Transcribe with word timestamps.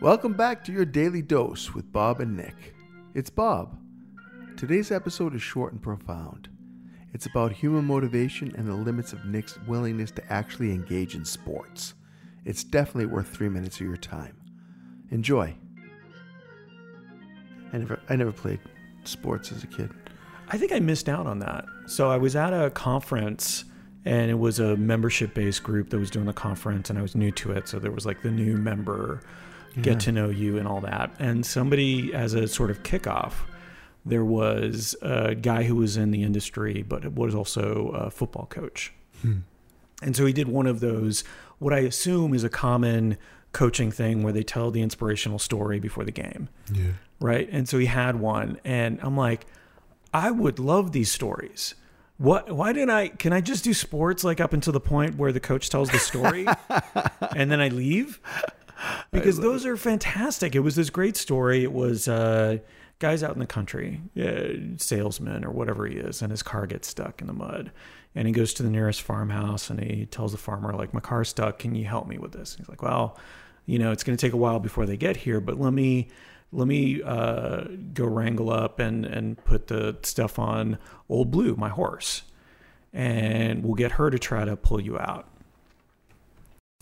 Welcome 0.00 0.32
back 0.32 0.64
to 0.64 0.72
your 0.72 0.84
daily 0.84 1.22
dose 1.22 1.74
with 1.74 1.92
Bob 1.92 2.20
and 2.20 2.36
Nick. 2.36 2.74
It's 3.14 3.30
Bob. 3.30 3.78
Today's 4.56 4.90
episode 4.90 5.34
is 5.34 5.42
short 5.42 5.72
and 5.72 5.80
profound. 5.80 6.48
It's 7.14 7.26
about 7.26 7.52
human 7.52 7.84
motivation 7.84 8.52
and 8.56 8.66
the 8.66 8.74
limits 8.74 9.12
of 9.12 9.24
Nick's 9.24 9.58
willingness 9.66 10.10
to 10.12 10.32
actually 10.32 10.72
engage 10.72 11.14
in 11.14 11.24
sports. 11.24 11.94
It's 12.44 12.64
definitely 12.64 13.06
worth 13.06 13.28
three 13.28 13.48
minutes 13.48 13.80
of 13.80 13.86
your 13.86 13.96
time. 13.96 14.36
Enjoy. 15.10 15.54
I 17.72 17.78
never, 17.78 18.00
I 18.08 18.16
never 18.16 18.32
played 18.32 18.60
sports 19.04 19.52
as 19.52 19.62
a 19.62 19.68
kid. 19.68 19.90
I 20.48 20.58
think 20.58 20.72
I 20.72 20.80
missed 20.80 21.08
out 21.08 21.26
on 21.26 21.38
that. 21.38 21.64
So 21.86 22.10
I 22.10 22.16
was 22.16 22.34
at 22.34 22.52
a 22.52 22.70
conference 22.70 23.64
and 24.04 24.30
it 24.30 24.38
was 24.38 24.58
a 24.58 24.76
membership 24.76 25.34
based 25.34 25.62
group 25.62 25.90
that 25.90 25.98
was 25.98 26.10
doing 26.10 26.26
the 26.26 26.32
conference 26.32 26.90
and 26.90 26.98
I 26.98 27.02
was 27.02 27.14
new 27.14 27.30
to 27.32 27.52
it. 27.52 27.68
So 27.68 27.78
there 27.78 27.92
was 27.92 28.04
like 28.04 28.22
the 28.22 28.30
new 28.30 28.56
member 28.56 29.20
get 29.80 30.00
to 30.00 30.12
know 30.12 30.28
you 30.28 30.58
and 30.58 30.68
all 30.68 30.80
that. 30.82 31.14
And 31.18 31.46
somebody, 31.46 32.12
as 32.12 32.34
a 32.34 32.46
sort 32.46 32.70
of 32.70 32.82
kickoff, 32.82 33.32
there 34.04 34.24
was 34.24 34.94
a 35.00 35.34
guy 35.34 35.62
who 35.62 35.76
was 35.76 35.96
in 35.96 36.10
the 36.10 36.22
industry, 36.22 36.82
but 36.82 37.10
was 37.14 37.34
also 37.34 37.88
a 37.88 38.10
football 38.10 38.46
coach. 38.46 38.92
Hmm. 39.22 39.38
And 40.02 40.16
so 40.16 40.26
he 40.26 40.32
did 40.32 40.48
one 40.48 40.66
of 40.66 40.80
those, 40.80 41.24
what 41.58 41.72
I 41.72 41.78
assume 41.78 42.34
is 42.34 42.44
a 42.44 42.48
common 42.48 43.16
coaching 43.52 43.90
thing 43.90 44.22
where 44.22 44.32
they 44.32 44.42
tell 44.42 44.70
the 44.70 44.82
inspirational 44.82 45.38
story 45.38 45.78
before 45.78 46.04
the 46.04 46.10
game. 46.10 46.48
Yeah. 46.72 46.92
Right. 47.20 47.48
And 47.50 47.68
so 47.68 47.78
he 47.78 47.86
had 47.86 48.16
one. 48.16 48.58
And 48.64 48.98
I'm 49.00 49.16
like, 49.16 49.46
I 50.12 50.30
would 50.30 50.58
love 50.58 50.92
these 50.92 51.10
stories. 51.10 51.76
What? 52.22 52.52
Why 52.52 52.72
didn't 52.72 52.90
I? 52.90 53.08
Can 53.08 53.32
I 53.32 53.40
just 53.40 53.64
do 53.64 53.74
sports 53.74 54.22
like 54.22 54.40
up 54.40 54.52
until 54.52 54.72
the 54.72 54.78
point 54.78 55.16
where 55.16 55.32
the 55.32 55.40
coach 55.40 55.70
tells 55.70 55.90
the 55.90 55.98
story, 55.98 56.46
and 57.34 57.50
then 57.50 57.60
I 57.60 57.66
leave? 57.66 58.20
Because 59.10 59.40
those 59.40 59.66
are 59.66 59.76
fantastic. 59.76 60.54
It 60.54 60.60
was 60.60 60.76
this 60.76 60.88
great 60.88 61.16
story. 61.16 61.64
It 61.64 61.72
was 61.72 62.06
uh, 62.06 62.58
guys 63.00 63.24
out 63.24 63.32
in 63.32 63.40
the 63.40 63.46
country, 63.46 64.02
uh, 64.16 64.76
salesman 64.76 65.44
or 65.44 65.50
whatever 65.50 65.84
he 65.84 65.96
is, 65.96 66.22
and 66.22 66.30
his 66.30 66.44
car 66.44 66.68
gets 66.68 66.86
stuck 66.86 67.20
in 67.20 67.26
the 67.26 67.32
mud, 67.32 67.72
and 68.14 68.28
he 68.28 68.32
goes 68.32 68.54
to 68.54 68.62
the 68.62 68.70
nearest 68.70 69.02
farmhouse 69.02 69.68
and 69.68 69.80
he 69.80 70.06
tells 70.06 70.30
the 70.30 70.38
farmer 70.38 70.72
like, 70.74 70.94
"My 70.94 71.00
car's 71.00 71.28
stuck. 71.28 71.58
Can 71.58 71.74
you 71.74 71.86
help 71.86 72.06
me 72.06 72.18
with 72.18 72.30
this?" 72.30 72.54
He's 72.56 72.68
like, 72.68 72.82
"Well, 72.82 73.18
you 73.66 73.80
know, 73.80 73.90
it's 73.90 74.04
going 74.04 74.16
to 74.16 74.24
take 74.24 74.32
a 74.32 74.36
while 74.36 74.60
before 74.60 74.86
they 74.86 74.96
get 74.96 75.16
here, 75.16 75.40
but 75.40 75.58
let 75.58 75.72
me." 75.72 76.08
Let 76.52 76.68
me 76.68 77.02
uh, 77.02 77.64
go 77.94 78.04
wrangle 78.04 78.50
up 78.50 78.78
and, 78.78 79.06
and 79.06 79.42
put 79.44 79.68
the 79.68 79.96
stuff 80.02 80.38
on 80.38 80.78
Old 81.08 81.30
Blue, 81.30 81.56
my 81.56 81.70
horse, 81.70 82.22
and 82.92 83.64
we'll 83.64 83.74
get 83.74 83.92
her 83.92 84.10
to 84.10 84.18
try 84.18 84.44
to 84.44 84.54
pull 84.54 84.80
you 84.80 84.98
out. 84.98 85.26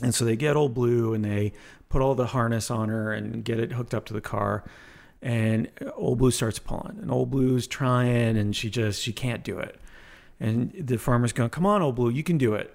And 0.02 0.14
so 0.14 0.24
they 0.24 0.34
get 0.34 0.56
Old 0.56 0.74
Blue 0.74 1.14
and 1.14 1.24
they 1.24 1.52
put 1.88 2.02
all 2.02 2.14
the 2.14 2.26
harness 2.26 2.70
on 2.70 2.88
her 2.88 3.12
and 3.12 3.44
get 3.44 3.60
it 3.60 3.72
hooked 3.72 3.94
up 3.94 4.06
to 4.06 4.12
the 4.12 4.20
car. 4.20 4.64
And 5.22 5.68
Old 5.94 6.18
Blue 6.18 6.30
starts 6.30 6.58
pulling, 6.58 6.98
and 7.00 7.10
Old 7.10 7.30
Blue's 7.30 7.66
trying, 7.66 8.38
and 8.38 8.56
she 8.56 8.70
just 8.70 9.02
she 9.02 9.12
can't 9.12 9.44
do 9.44 9.58
it. 9.58 9.78
And 10.40 10.72
the 10.72 10.96
farmer's 10.96 11.34
going, 11.34 11.50
"Come 11.50 11.66
on, 11.66 11.82
Old 11.82 11.96
Blue, 11.96 12.08
you 12.08 12.22
can 12.22 12.38
do 12.38 12.54
it." 12.54 12.74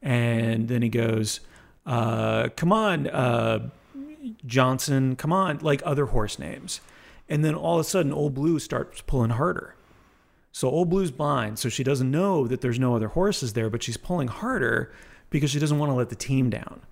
And 0.00 0.68
then 0.68 0.80
he 0.80 0.88
goes, 0.88 1.40
uh, 1.84 2.48
"Come 2.56 2.72
on, 2.72 3.08
uh, 3.08 3.68
Johnson, 4.46 5.16
come 5.16 5.32
on," 5.32 5.58
like 5.58 5.82
other 5.84 6.06
horse 6.06 6.38
names. 6.38 6.80
And 7.28 7.44
then 7.44 7.54
all 7.54 7.76
of 7.78 7.80
a 7.80 7.88
sudden, 7.88 8.12
Old 8.12 8.34
Blue 8.34 8.58
starts 8.58 9.00
pulling 9.00 9.30
harder. 9.30 9.74
So 10.50 10.68
Old 10.68 10.90
Blue's 10.90 11.10
blind, 11.10 11.58
so 11.58 11.68
she 11.70 11.82
doesn't 11.82 12.10
know 12.10 12.46
that 12.46 12.60
there's 12.60 12.78
no 12.78 12.94
other 12.94 13.08
horses 13.08 13.54
there, 13.54 13.70
but 13.70 13.82
she's 13.82 13.96
pulling 13.96 14.28
harder 14.28 14.92
because 15.30 15.50
she 15.50 15.58
doesn't 15.58 15.78
want 15.78 15.90
to 15.90 15.94
let 15.94 16.10
the 16.10 16.14
team 16.14 16.50
down. 16.50 16.82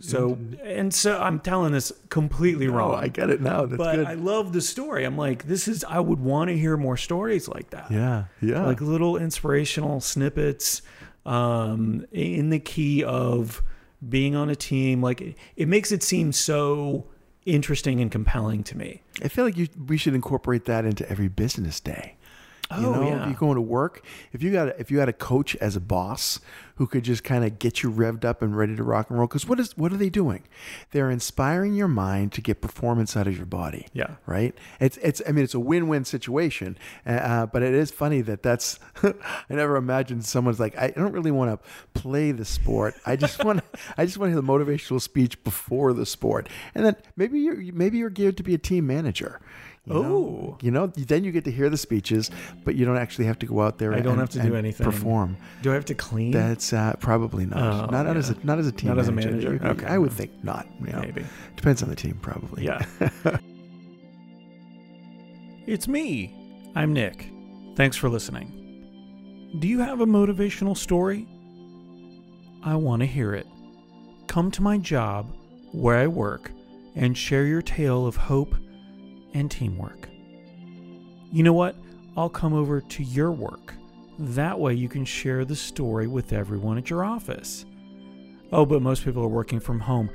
So 0.00 0.36
and 0.62 0.92
so 0.92 1.18
I'm 1.20 1.38
telling 1.38 1.72
this 1.72 1.92
completely 2.08 2.66
wrong. 2.66 2.92
Oh, 2.92 2.94
I 2.96 3.08
get 3.08 3.30
it 3.30 3.40
now. 3.40 3.64
That's 3.64 3.78
but 3.78 3.96
good. 3.96 4.06
I 4.06 4.14
love 4.14 4.52
the 4.52 4.60
story. 4.60 5.04
I'm 5.04 5.16
like, 5.16 5.44
this 5.46 5.68
is 5.68 5.84
I 5.84 6.00
would 6.00 6.18
want 6.18 6.50
to 6.50 6.58
hear 6.58 6.76
more 6.76 6.96
stories 6.96 7.48
like 7.48 7.70
that. 7.70 7.90
yeah. 7.90 8.24
Yeah. 8.42 8.66
Like 8.66 8.80
little 8.80 9.16
inspirational 9.16 10.00
snippets 10.00 10.82
um, 11.24 12.04
in 12.10 12.50
the 12.50 12.58
key 12.58 13.04
of 13.04 13.62
being 14.08 14.34
on 14.34 14.50
a 14.50 14.56
team. 14.56 15.02
Like 15.02 15.20
it, 15.20 15.36
it 15.56 15.68
makes 15.68 15.92
it 15.92 16.02
seem 16.02 16.32
so 16.32 17.06
interesting 17.44 18.00
and 18.00 18.10
compelling 18.10 18.62
to 18.64 18.76
me. 18.76 19.02
I 19.22 19.28
feel 19.28 19.44
like 19.44 19.56
you, 19.56 19.68
we 19.86 19.96
should 19.96 20.14
incorporate 20.14 20.64
that 20.64 20.84
into 20.84 21.08
every 21.10 21.28
business 21.28 21.80
day. 21.80 22.16
You 22.80 22.86
Oh, 22.88 22.92
know, 22.94 23.02
yeah. 23.08 23.22
if 23.22 23.26
you're 23.28 23.38
going 23.38 23.54
to 23.56 23.60
work, 23.60 24.04
if 24.32 24.42
you 24.42 24.52
got 24.52 24.78
if 24.80 24.90
you 24.90 24.98
had 24.98 25.08
a 25.08 25.12
coach 25.12 25.54
as 25.56 25.76
a 25.76 25.80
boss 25.80 26.40
who 26.76 26.88
could 26.88 27.04
just 27.04 27.22
kind 27.22 27.44
of 27.44 27.60
get 27.60 27.84
you 27.84 27.90
revved 27.90 28.24
up 28.24 28.42
and 28.42 28.56
ready 28.56 28.74
to 28.74 28.82
rock 28.82 29.08
and 29.08 29.16
roll, 29.18 29.28
because 29.28 29.46
what 29.46 29.60
is 29.60 29.76
what 29.76 29.92
are 29.92 29.96
they 29.96 30.10
doing? 30.10 30.42
They're 30.90 31.10
inspiring 31.10 31.74
your 31.74 31.86
mind 31.88 32.32
to 32.32 32.40
get 32.40 32.60
performance 32.60 33.16
out 33.16 33.26
of 33.28 33.36
your 33.36 33.46
body. 33.46 33.86
Yeah. 33.92 34.16
right. 34.26 34.54
It's 34.80 34.96
it's 34.98 35.22
I 35.28 35.32
mean 35.32 35.44
it's 35.44 35.54
a 35.54 35.60
win 35.60 35.86
win 35.88 36.04
situation, 36.04 36.76
uh, 37.06 37.46
but 37.46 37.62
it 37.62 37.74
is 37.74 37.90
funny 37.90 38.20
that 38.22 38.42
that's 38.42 38.78
I 39.02 39.14
never 39.50 39.76
imagined 39.76 40.24
someone's 40.24 40.58
like 40.58 40.76
I 40.76 40.88
don't 40.90 41.12
really 41.12 41.30
want 41.30 41.60
to 41.62 42.00
play 42.00 42.32
the 42.32 42.44
sport. 42.44 42.94
I 43.06 43.16
just 43.16 43.44
want 43.44 43.60
I 43.96 44.04
just 44.04 44.18
want 44.18 44.30
to 44.30 44.34
hear 44.34 44.40
the 44.42 44.46
motivational 44.46 45.00
speech 45.00 45.42
before 45.44 45.92
the 45.92 46.06
sport, 46.06 46.48
and 46.74 46.84
then 46.84 46.96
maybe 47.16 47.38
you're 47.38 47.56
maybe 47.72 47.98
you're 47.98 48.10
geared 48.10 48.36
to 48.38 48.42
be 48.42 48.54
a 48.54 48.58
team 48.58 48.86
manager. 48.86 49.40
You 49.86 49.94
know? 49.94 50.02
Oh. 50.02 50.58
You 50.62 50.70
know, 50.70 50.86
then 50.86 51.24
you 51.24 51.32
get 51.32 51.44
to 51.44 51.50
hear 51.50 51.68
the 51.68 51.76
speeches, 51.76 52.30
but 52.64 52.74
you 52.74 52.86
don't 52.86 52.96
actually 52.96 53.26
have 53.26 53.38
to 53.40 53.46
go 53.46 53.60
out 53.60 53.78
there. 53.78 53.92
I 53.92 54.00
don't 54.00 54.18
have 54.18 54.30
to 54.30 54.42
do 54.42 54.54
anything. 54.54 54.84
Perform. 54.84 55.36
Do 55.62 55.72
I 55.72 55.74
have 55.74 55.84
to 55.86 55.94
clean? 55.94 56.30
That's 56.30 56.72
uh, 56.72 56.94
probably 57.00 57.44
not. 57.44 57.58
Oh, 57.58 57.90
not, 57.90 58.06
not 58.06 58.16
as 58.16 58.30
a 58.30 58.36
not 58.44 58.58
as 58.58 58.66
a 58.66 58.72
team 58.72 58.88
Not 58.88 58.98
as 58.98 59.08
a 59.08 59.12
manager. 59.12 59.50
manager? 59.50 59.66
Okay. 59.66 59.86
I 59.86 59.98
would 59.98 60.12
think 60.12 60.42
not. 60.42 60.66
you 60.80 60.92
know. 60.92 61.00
Maybe. 61.00 61.24
depends 61.56 61.82
on 61.82 61.90
the 61.90 61.96
team, 61.96 62.18
probably. 62.22 62.64
Yeah. 62.64 62.84
it's 65.66 65.86
me. 65.86 66.34
I'm 66.74 66.94
Nick. 66.94 67.30
Thanks 67.76 67.96
for 67.96 68.08
listening. 68.08 68.60
Do 69.58 69.68
you 69.68 69.80
have 69.80 70.00
a 70.00 70.06
motivational 70.06 70.76
story? 70.76 71.28
I 72.62 72.74
want 72.76 73.00
to 73.00 73.06
hear 73.06 73.34
it. 73.34 73.46
Come 74.28 74.50
to 74.52 74.62
my 74.62 74.78
job, 74.78 75.36
where 75.72 75.98
I 75.98 76.06
work, 76.06 76.50
and 76.96 77.16
share 77.16 77.44
your 77.44 77.60
tale 77.60 78.06
of 78.06 78.16
hope 78.16 78.54
and 79.34 79.50
teamwork. 79.50 80.08
You 81.30 81.42
know 81.42 81.52
what? 81.52 81.76
I'll 82.16 82.30
come 82.30 82.54
over 82.54 82.80
to 82.80 83.02
your 83.02 83.32
work. 83.32 83.74
That 84.18 84.58
way 84.58 84.74
you 84.74 84.88
can 84.88 85.04
share 85.04 85.44
the 85.44 85.56
story 85.56 86.06
with 86.06 86.32
everyone 86.32 86.78
at 86.78 86.88
your 86.88 87.04
office. 87.04 87.66
Oh, 88.52 88.64
but 88.64 88.82
most 88.82 89.04
people 89.04 89.24
are 89.24 89.28
working 89.28 89.58
from 89.58 89.80
home. 89.80 90.08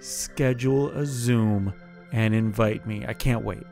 Schedule 0.00 0.90
a 0.90 1.06
Zoom 1.06 1.72
and 2.12 2.34
invite 2.34 2.86
me. 2.86 3.04
I 3.06 3.12
can't 3.12 3.44
wait. 3.44 3.62